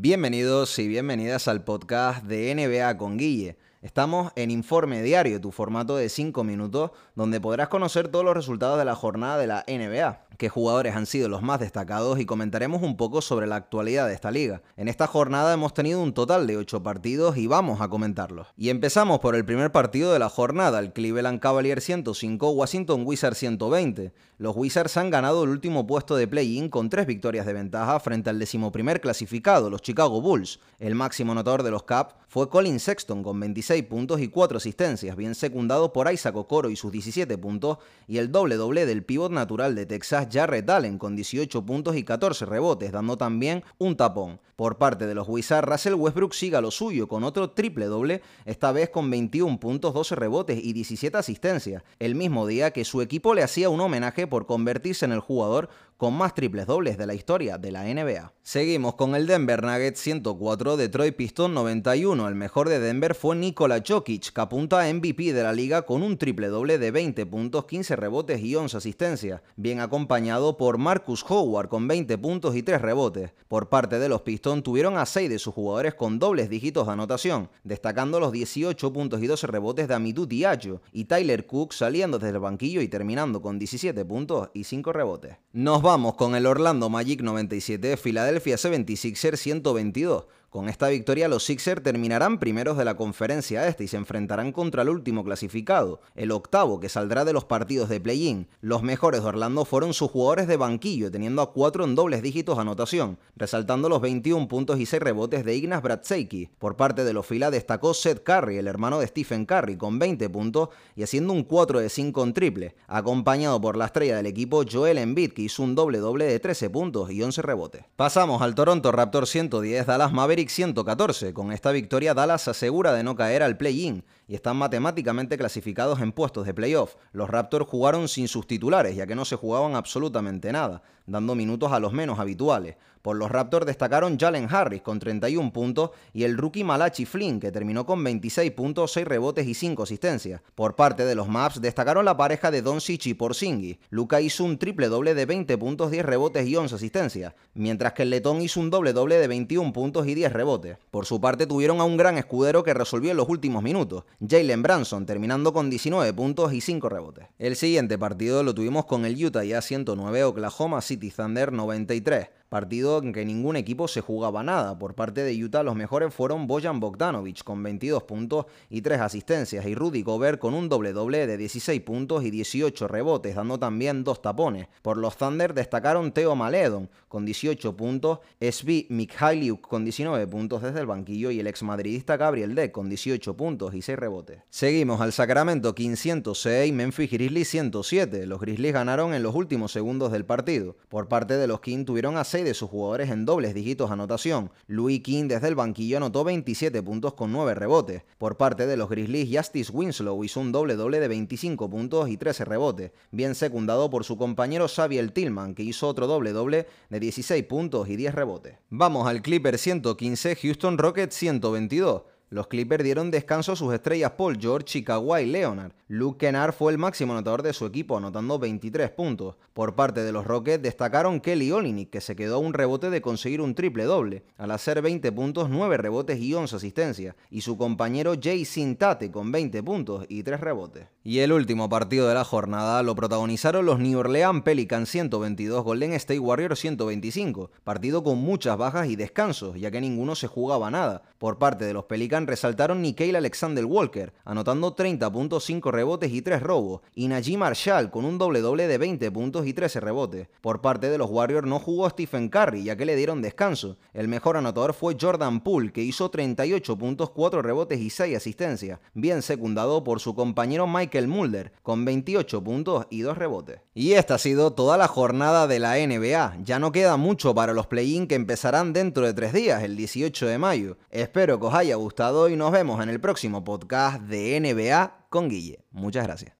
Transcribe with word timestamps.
Bienvenidos 0.00 0.78
y 0.78 0.86
bienvenidas 0.86 1.48
al 1.48 1.64
podcast 1.64 2.22
de 2.24 2.54
NBA 2.54 2.96
con 2.98 3.16
Guille. 3.18 3.56
Estamos 3.80 4.32
en 4.34 4.50
Informe 4.50 5.02
Diario, 5.02 5.40
tu 5.40 5.52
formato 5.52 5.96
de 5.96 6.08
5 6.08 6.42
minutos, 6.42 6.90
donde 7.14 7.40
podrás 7.40 7.68
conocer 7.68 8.08
todos 8.08 8.24
los 8.24 8.34
resultados 8.34 8.76
de 8.76 8.84
la 8.84 8.96
jornada 8.96 9.38
de 9.38 9.46
la 9.46 9.64
NBA 9.68 10.28
qué 10.38 10.48
jugadores 10.48 10.94
han 10.94 11.06
sido 11.06 11.28
los 11.28 11.42
más 11.42 11.58
destacados 11.58 12.20
y 12.20 12.24
comentaremos 12.24 12.82
un 12.82 12.96
poco 12.96 13.20
sobre 13.20 13.48
la 13.48 13.56
actualidad 13.56 14.06
de 14.06 14.14
esta 14.14 14.30
liga. 14.30 14.62
En 14.76 14.86
esta 14.86 15.08
jornada 15.08 15.52
hemos 15.52 15.74
tenido 15.74 16.00
un 16.00 16.14
total 16.14 16.46
de 16.46 16.56
8 16.56 16.82
partidos 16.82 17.36
y 17.36 17.48
vamos 17.48 17.80
a 17.80 17.88
comentarlos. 17.88 18.46
Y 18.56 18.70
empezamos 18.70 19.18
por 19.18 19.34
el 19.34 19.44
primer 19.44 19.72
partido 19.72 20.12
de 20.12 20.20
la 20.20 20.28
jornada, 20.28 20.78
el 20.78 20.92
Cleveland 20.92 21.40
Cavaliers 21.40 21.84
105, 21.84 22.50
Washington 22.50 23.02
Wizards 23.04 23.38
120. 23.38 24.12
Los 24.38 24.54
Wizards 24.56 24.96
han 24.96 25.10
ganado 25.10 25.42
el 25.42 25.50
último 25.50 25.88
puesto 25.88 26.14
de 26.14 26.28
play-in 26.28 26.68
con 26.68 26.88
tres 26.88 27.06
victorias 27.08 27.44
de 27.44 27.54
ventaja 27.54 27.98
frente 27.98 28.30
al 28.30 28.38
decimoprimer 28.38 29.00
clasificado, 29.00 29.68
los 29.68 29.82
Chicago 29.82 30.20
Bulls. 30.20 30.60
El 30.78 30.94
máximo 30.94 31.32
anotador 31.32 31.64
de 31.64 31.72
los 31.72 31.82
Caps 31.82 32.14
fue 32.28 32.48
Colin 32.48 32.78
Sexton 32.78 33.24
con 33.24 33.40
26 33.40 33.67
puntos 33.88 34.20
y 34.20 34.28
4 34.28 34.56
asistencias, 34.56 35.16
bien 35.16 35.34
secundado 35.34 35.92
por 35.92 36.10
Isaac 36.10 36.36
Okoro 36.36 36.70
y 36.70 36.76
sus 36.76 36.90
17 36.90 37.38
puntos, 37.38 37.78
y 38.06 38.18
el 38.18 38.32
doble 38.32 38.56
doble 38.56 38.86
del 38.86 39.04
pívot 39.04 39.30
natural 39.30 39.74
de 39.74 39.86
Texas 39.86 40.28
Jarrett 40.32 40.68
Allen 40.70 40.98
con 40.98 41.14
18 41.14 41.64
puntos 41.64 41.96
y 41.96 42.02
14 42.02 42.46
rebotes, 42.46 42.92
dando 42.92 43.18
también 43.18 43.62
un 43.78 43.96
tapón. 43.96 44.40
Por 44.56 44.78
parte 44.78 45.06
de 45.06 45.14
los 45.14 45.28
Wizards, 45.28 45.68
Russell 45.68 45.94
Westbrook 45.94 46.32
siga 46.32 46.60
lo 46.60 46.72
suyo 46.72 47.06
con 47.06 47.22
otro 47.22 47.50
triple 47.50 47.86
doble, 47.86 48.22
esta 48.44 48.72
vez 48.72 48.90
con 48.90 49.08
21 49.08 49.60
puntos, 49.60 49.94
12 49.94 50.16
rebotes 50.16 50.58
y 50.60 50.72
17 50.72 51.16
asistencias, 51.16 51.84
el 52.00 52.16
mismo 52.16 52.46
día 52.46 52.72
que 52.72 52.84
su 52.84 53.00
equipo 53.00 53.34
le 53.34 53.44
hacía 53.44 53.68
un 53.68 53.80
homenaje 53.80 54.26
por 54.26 54.46
convertirse 54.46 55.04
en 55.04 55.12
el 55.12 55.20
jugador 55.20 55.68
con 55.98 56.14
más 56.14 56.32
triples 56.32 56.66
dobles 56.66 56.96
de 56.96 57.06
la 57.06 57.14
historia 57.14 57.58
de 57.58 57.72
la 57.72 57.82
NBA. 57.82 58.32
Seguimos 58.42 58.94
con 58.94 59.16
el 59.16 59.26
Denver 59.26 59.62
Nuggets 59.62 60.00
104, 60.00 60.76
Detroit 60.76 61.16
Pistons 61.16 61.52
91. 61.52 62.28
El 62.28 62.36
mejor 62.36 62.68
de 62.68 62.78
Denver 62.78 63.16
fue 63.16 63.34
Nikola 63.34 63.82
Jokic, 63.86 64.32
que 64.32 64.40
apunta 64.40 64.80
a 64.80 64.94
MVP 64.94 65.32
de 65.32 65.42
la 65.42 65.52
liga 65.52 65.82
con 65.82 66.04
un 66.04 66.16
triple 66.16 66.46
doble 66.46 66.78
de 66.78 66.92
20 66.92 67.26
puntos, 67.26 67.64
15 67.66 67.96
rebotes 67.96 68.40
y 68.40 68.54
11 68.54 68.76
asistencias, 68.76 69.42
bien 69.56 69.80
acompañado 69.80 70.56
por 70.56 70.78
Marcus 70.78 71.24
Howard 71.28 71.68
con 71.68 71.88
20 71.88 72.16
puntos 72.16 72.54
y 72.54 72.62
3 72.62 72.80
rebotes. 72.80 73.32
Por 73.48 73.68
parte 73.68 73.98
de 73.98 74.08
los 74.08 74.22
Pistons 74.22 74.62
tuvieron 74.62 74.96
a 74.96 75.04
6 75.04 75.28
de 75.28 75.40
sus 75.40 75.52
jugadores 75.52 75.94
con 75.94 76.20
dobles 76.20 76.48
dígitos 76.48 76.86
de 76.86 76.92
anotación, 76.92 77.50
destacando 77.64 78.20
los 78.20 78.30
18 78.30 78.92
puntos 78.92 79.20
y 79.20 79.26
12 79.26 79.48
rebotes 79.48 79.88
de 79.88 79.94
Amidou 79.94 80.26
Diallo 80.26 80.80
y 80.92 81.06
Tyler 81.06 81.44
Cook 81.44 81.72
saliendo 81.72 82.20
desde 82.20 82.36
el 82.36 82.40
banquillo 82.40 82.80
y 82.82 82.88
terminando 82.88 83.42
con 83.42 83.58
17 83.58 84.04
puntos 84.04 84.50
y 84.54 84.62
5 84.62 84.92
rebotes. 84.92 85.36
Nos 85.52 85.87
vamos 85.88 86.16
con 86.16 86.34
el 86.34 86.44
Orlando 86.44 86.90
Magic 86.90 87.22
97, 87.22 87.96
Philadelphia 87.96 88.56
76ers 88.56 89.36
122. 89.38 90.26
Con 90.50 90.70
esta 90.70 90.88
victoria 90.88 91.28
los 91.28 91.44
Sixers 91.44 91.82
terminarán 91.82 92.38
primeros 92.38 92.78
de 92.78 92.86
la 92.86 92.96
conferencia 92.96 93.68
este 93.68 93.84
y 93.84 93.88
se 93.88 93.98
enfrentarán 93.98 94.50
contra 94.52 94.80
el 94.80 94.88
último 94.88 95.22
clasificado, 95.22 96.00
el 96.14 96.30
octavo 96.30 96.80
que 96.80 96.88
saldrá 96.88 97.26
de 97.26 97.34
los 97.34 97.44
partidos 97.44 97.90
de 97.90 98.00
play-in. 98.00 98.48
Los 98.62 98.82
mejores 98.82 99.20
de 99.20 99.28
Orlando 99.28 99.66
fueron 99.66 99.92
sus 99.92 100.10
jugadores 100.10 100.48
de 100.48 100.56
banquillo, 100.56 101.10
teniendo 101.10 101.42
a 101.42 101.52
cuatro 101.52 101.84
en 101.84 101.94
dobles 101.94 102.22
dígitos 102.22 102.56
de 102.56 102.62
anotación, 102.62 103.18
resaltando 103.36 103.90
los 103.90 104.00
21 104.00 104.48
puntos 104.48 104.80
y 104.80 104.86
6 104.86 105.02
rebotes 105.02 105.44
de 105.44 105.54
Ignas 105.54 105.82
Bratseiki. 105.82 106.48
Por 106.58 106.76
parte 106.76 107.04
de 107.04 107.12
los 107.12 107.26
Fila 107.26 107.50
destacó 107.50 107.92
Seth 107.92 108.22
Curry, 108.24 108.56
el 108.56 108.68
hermano 108.68 109.00
de 109.00 109.06
Stephen 109.06 109.44
Curry, 109.44 109.76
con 109.76 109.98
20 109.98 110.30
puntos 110.30 110.70
y 110.96 111.02
haciendo 111.02 111.34
un 111.34 111.44
4 111.44 111.80
de 111.80 111.90
5 111.90 112.22
en 112.24 112.32
triple, 112.32 112.74
acompañado 112.86 113.60
por 113.60 113.76
la 113.76 113.84
estrella 113.84 114.16
del 114.16 114.24
equipo 114.24 114.64
Joel 114.64 114.96
Embiid, 114.96 115.32
que 115.32 115.42
hizo 115.42 115.62
un 115.62 115.74
doble 115.74 115.98
doble 115.98 116.24
de 116.24 116.40
13 116.40 116.70
puntos 116.70 117.10
y 117.10 117.22
11 117.22 117.42
rebotes. 117.42 117.84
Pasamos 117.96 118.40
al 118.40 118.54
Toronto 118.54 118.90
Raptor 118.92 119.26
110, 119.26 119.86
Dallas 119.86 120.10
Maverick 120.38 120.50
114. 120.50 121.34
Con 121.34 121.50
esta 121.50 121.72
victoria, 121.72 122.14
Dallas 122.14 122.46
asegura 122.46 122.92
de 122.92 123.02
no 123.02 123.16
caer 123.16 123.42
al 123.42 123.56
play-in 123.56 124.04
y 124.28 124.36
están 124.36 124.56
matemáticamente 124.56 125.36
clasificados 125.36 126.00
en 126.00 126.12
puestos 126.12 126.46
de 126.46 126.54
playoff. 126.54 126.94
Los 127.10 127.28
Raptors 127.28 127.66
jugaron 127.66 128.06
sin 128.06 128.28
sus 128.28 128.46
titulares, 128.46 128.94
ya 128.94 129.08
que 129.08 129.16
no 129.16 129.24
se 129.24 129.34
jugaban 129.34 129.74
absolutamente 129.74 130.52
nada, 130.52 130.82
dando 131.06 131.34
minutos 131.34 131.72
a 131.72 131.80
los 131.80 131.92
menos 131.92 132.20
habituales. 132.20 132.76
Por 133.02 133.16
los 133.16 133.30
Raptors 133.30 133.64
destacaron 133.64 134.18
Jalen 134.18 134.48
Harris 134.50 134.82
con 134.82 134.98
31 134.98 135.52
puntos 135.52 135.90
y 136.12 136.24
el 136.24 136.36
rookie 136.36 136.64
Malachi 136.64 137.06
Flynn, 137.06 137.40
que 137.40 137.52
terminó 137.52 137.86
con 137.86 138.04
26 138.04 138.50
puntos, 138.52 138.92
6 138.92 139.06
rebotes 139.06 139.46
y 139.46 139.54
5 139.54 139.84
asistencias. 139.84 140.42
Por 140.54 140.74
parte 140.74 141.04
de 141.04 141.14
los 141.14 141.28
Maps 141.28 141.60
destacaron 141.60 142.04
la 142.04 142.16
pareja 142.16 142.50
de 142.50 142.60
Doncic 142.60 143.06
y 143.06 143.14
Porzingis. 143.14 143.78
Luca 143.90 144.20
hizo 144.20 144.44
un 144.44 144.58
triple 144.58 144.88
doble 144.88 145.14
de 145.14 145.26
20 145.26 145.56
puntos, 145.56 145.90
10 145.90 146.04
rebotes 146.04 146.46
y 146.46 146.56
11 146.56 146.74
asistencias, 146.74 147.34
mientras 147.54 147.92
que 147.94 148.02
el 148.02 148.10
letón 148.10 148.42
hizo 148.42 148.60
un 148.60 148.68
doble 148.68 148.92
doble 148.92 149.16
de 149.16 149.28
21 149.28 149.72
puntos 149.72 150.06
y 150.06 150.14
10 150.14 150.27
rebotes. 150.32 150.78
Por 150.90 151.06
su 151.06 151.20
parte 151.20 151.46
tuvieron 151.46 151.80
a 151.80 151.84
un 151.84 151.96
gran 151.96 152.18
escudero 152.18 152.62
que 152.62 152.74
resolvió 152.74 153.10
en 153.10 153.16
los 153.16 153.28
últimos 153.28 153.62
minutos, 153.62 154.04
Jalen 154.26 154.62
Branson, 154.62 155.06
terminando 155.06 155.52
con 155.52 155.70
19 155.70 156.12
puntos 156.12 156.52
y 156.52 156.60
5 156.60 156.88
rebotes. 156.88 157.26
El 157.38 157.56
siguiente 157.56 157.98
partido 157.98 158.42
lo 158.42 158.54
tuvimos 158.54 158.84
con 158.84 159.04
el 159.04 159.22
Utah 159.24 159.44
ya 159.44 159.62
109 159.62 160.24
Oklahoma 160.24 160.80
City 160.80 161.10
Thunder 161.10 161.52
93 161.52 162.37
partido 162.48 163.02
en 163.02 163.12
que 163.12 163.24
ningún 163.24 163.56
equipo 163.56 163.88
se 163.88 164.00
jugaba 164.00 164.42
nada. 164.42 164.78
Por 164.78 164.94
parte 164.94 165.22
de 165.22 165.44
Utah 165.44 165.62
los 165.62 165.76
mejores 165.76 166.12
fueron 166.14 166.46
Bojan 166.46 166.80
Bogdanovic 166.80 167.44
con 167.44 167.62
22 167.62 168.02
puntos 168.04 168.46
y 168.70 168.82
3 168.82 169.00
asistencias 169.00 169.66
y 169.66 169.74
Rudy 169.74 170.02
Gobert 170.02 170.38
con 170.38 170.54
un 170.54 170.68
doble 170.68 170.92
doble 170.92 171.26
de 171.26 171.36
16 171.36 171.80
puntos 171.82 172.24
y 172.24 172.30
18 172.30 172.88
rebotes, 172.88 173.34
dando 173.34 173.58
también 173.58 174.04
dos 174.04 174.22
tapones. 174.22 174.68
Por 174.82 174.96
los 174.96 175.16
Thunder 175.16 175.54
destacaron 175.54 176.12
Theo 176.12 176.34
Maledon 176.34 176.88
con 177.08 177.24
18 177.24 177.76
puntos, 177.76 178.20
Svi 178.40 178.86
Mikhailiuk 178.90 179.60
con 179.60 179.84
19 179.84 180.26
puntos 180.26 180.62
desde 180.62 180.80
el 180.80 180.86
banquillo 180.86 181.30
y 181.30 181.40
el 181.40 181.46
ex 181.46 181.62
madridista 181.62 182.16
Gabriel 182.16 182.54
Deck 182.54 182.72
con 182.72 182.88
18 182.88 183.36
puntos 183.36 183.74
y 183.74 183.82
6 183.82 183.98
rebotes. 183.98 184.40
Seguimos 184.50 185.00
al 185.00 185.12
Sacramento 185.12 185.74
King 185.74 185.96
106, 185.96 186.72
Memphis 186.72 187.10
Grizzlies 187.10 187.48
107. 187.48 188.26
Los 188.26 188.40
Grizzlies 188.40 188.72
ganaron 188.72 189.14
en 189.14 189.22
los 189.22 189.34
últimos 189.34 189.72
segundos 189.72 190.12
del 190.12 190.24
partido. 190.24 190.76
Por 190.88 191.08
parte 191.08 191.36
de 191.36 191.46
los 191.46 191.60
King 191.60 191.84
tuvieron 191.84 192.16
a 192.16 192.24
6 192.24 192.37
de 192.44 192.54
sus 192.54 192.70
jugadores 192.70 193.10
en 193.10 193.24
dobles 193.24 193.54
dígitos 193.54 193.90
anotación. 193.90 194.50
Louis 194.66 195.00
King 195.00 195.28
desde 195.28 195.48
el 195.48 195.54
banquillo 195.54 195.96
anotó 195.96 196.24
27 196.24 196.82
puntos 196.82 197.14
con 197.14 197.32
9 197.32 197.54
rebotes. 197.54 198.02
Por 198.18 198.36
parte 198.36 198.66
de 198.66 198.76
los 198.76 198.88
Grizzlies, 198.88 199.36
Justice 199.36 199.72
Winslow 199.72 200.24
hizo 200.24 200.40
un 200.40 200.52
doble 200.52 200.76
doble 200.76 201.00
de 201.00 201.08
25 201.08 201.70
puntos 201.70 202.08
y 202.08 202.16
13 202.16 202.44
rebotes, 202.44 202.92
bien 203.10 203.34
secundado 203.34 203.90
por 203.90 204.04
su 204.04 204.16
compañero 204.16 204.68
Xavier 204.68 205.10
Tillman, 205.10 205.54
que 205.54 205.62
hizo 205.62 205.88
otro 205.88 206.06
doble 206.06 206.32
doble 206.32 206.66
de 206.90 207.00
16 207.00 207.44
puntos 207.44 207.88
y 207.88 207.96
10 207.96 208.14
rebotes. 208.14 208.58
Vamos 208.70 209.06
al 209.06 209.22
Clipper 209.22 209.58
115, 209.58 210.36
Houston 210.36 210.78
Rockets 210.78 211.14
122. 211.16 212.02
Los 212.30 212.48
Clippers 212.48 212.84
dieron 212.84 213.10
descanso 213.10 213.52
a 213.52 213.56
sus 213.56 213.72
estrellas 213.72 214.12
Paul 214.18 214.38
George 214.38 214.78
y 214.78 214.84
Kawhi 214.84 215.24
Leonard. 215.24 215.72
Luke 215.88 216.18
Kennard 216.18 216.52
fue 216.52 216.70
el 216.70 216.76
máximo 216.76 217.14
anotador 217.14 217.42
de 217.42 217.54
su 217.54 217.64
equipo, 217.64 217.96
anotando 217.96 218.38
23 218.38 218.90
puntos. 218.90 219.36
Por 219.54 219.74
parte 219.74 220.02
de 220.02 220.12
los 220.12 220.26
Rockets 220.26 220.62
destacaron 220.62 221.20
Kelly 221.20 221.50
Olynyk, 221.50 221.88
que 221.88 222.02
se 222.02 222.14
quedó 222.14 222.34
a 222.36 222.38
un 222.38 222.52
rebote 222.52 222.90
de 222.90 223.00
conseguir 223.00 223.40
un 223.40 223.54
triple 223.54 223.84
doble, 223.84 224.24
al 224.36 224.50
hacer 224.50 224.82
20 224.82 225.10
puntos, 225.12 225.48
9 225.48 225.78
rebotes 225.78 226.18
y 226.20 226.34
11 226.34 226.56
asistencias, 226.56 227.14
y 227.30 227.40
su 227.40 227.56
compañero 227.56 228.12
Jay 228.22 228.46
Tate 228.78 229.10
con 229.10 229.32
20 229.32 229.62
puntos 229.62 230.04
y 230.10 230.22
3 230.22 230.38
rebotes. 230.38 230.86
Y 231.02 231.20
el 231.20 231.32
último 231.32 231.70
partido 231.70 232.06
de 232.06 232.14
la 232.14 232.24
jornada 232.24 232.82
lo 232.82 232.94
protagonizaron 232.94 233.64
los 233.64 233.78
New 233.78 233.98
Orleans 233.98 234.42
Pelicans 234.42 234.90
122, 234.90 235.64
Golden 235.64 235.94
State 235.94 236.20
Warriors 236.20 236.60
125, 236.60 237.50
partido 237.64 238.02
con 238.02 238.18
muchas 238.18 238.58
bajas 238.58 238.88
y 238.88 238.96
descansos, 238.96 239.58
ya 239.58 239.70
que 239.70 239.80
ninguno 239.80 240.14
se 240.14 240.26
jugaba 240.26 240.70
nada. 240.70 241.02
Por 241.16 241.38
parte 241.38 241.64
de 241.64 241.72
los 241.72 241.84
Pelicans 241.86 242.17
resaltaron 242.26 242.82
Nikhil 242.82 243.16
Alexander 243.16 243.64
Walker, 243.64 244.12
anotando 244.24 244.74
30 244.74 245.10
puntos, 245.12 245.44
5 245.44 245.70
rebotes 245.70 246.12
y 246.12 246.22
3 246.22 246.42
robos, 246.42 246.80
y 246.94 247.08
Najee 247.08 247.36
Marshall 247.36 247.90
con 247.90 248.04
un 248.04 248.18
doble 248.18 248.40
doble 248.40 248.66
de 248.66 248.78
20 248.78 249.10
puntos 249.10 249.46
y 249.46 249.52
13 249.52 249.80
rebotes. 249.80 250.28
Por 250.40 250.60
parte 250.60 250.90
de 250.90 250.98
los 250.98 251.10
Warriors 251.10 251.46
no 251.46 251.58
jugó 251.58 251.88
Stephen 251.90 252.28
Curry, 252.28 252.64
ya 252.64 252.76
que 252.76 252.86
le 252.86 252.96
dieron 252.96 253.22
descanso. 253.22 253.76
El 253.94 254.08
mejor 254.08 254.36
anotador 254.36 254.74
fue 254.74 254.96
Jordan 255.00 255.40
Poole, 255.40 255.72
que 255.72 255.82
hizo 255.82 256.10
38 256.10 256.76
puntos, 256.76 257.10
4 257.10 257.42
rebotes 257.42 257.80
y 257.80 257.90
6 257.90 258.16
asistencias, 258.16 258.80
bien 258.94 259.22
secundado 259.22 259.84
por 259.84 260.00
su 260.00 260.14
compañero 260.14 260.66
Michael 260.66 261.08
Mulder, 261.08 261.52
con 261.62 261.84
28 261.84 262.42
puntos 262.42 262.86
y 262.90 263.00
2 263.00 263.18
rebotes. 263.18 263.60
Y 263.74 263.92
esta 263.92 264.14
ha 264.14 264.18
sido 264.18 264.52
toda 264.52 264.76
la 264.76 264.88
jornada 264.88 265.46
de 265.46 265.58
la 265.58 265.76
NBA. 265.76 266.38
Ya 266.44 266.58
no 266.58 266.72
queda 266.72 266.96
mucho 266.96 267.34
para 267.34 267.52
los 267.52 267.66
play-in 267.66 268.06
que 268.06 268.14
empezarán 268.14 268.72
dentro 268.72 269.06
de 269.06 269.14
3 269.14 269.32
días, 269.32 269.62
el 269.62 269.76
18 269.76 270.26
de 270.26 270.38
mayo. 270.38 270.78
Espero 270.90 271.38
que 271.38 271.46
os 271.46 271.54
haya 271.54 271.76
gustado 271.76 272.07
y 272.28 272.36
nos 272.36 272.52
vemos 272.52 272.82
en 272.82 272.88
el 272.88 273.00
próximo 273.00 273.44
podcast 273.44 274.00
de 274.02 274.40
NBA 274.40 275.08
con 275.10 275.28
Guille. 275.28 275.64
Muchas 275.70 276.04
gracias. 276.04 276.32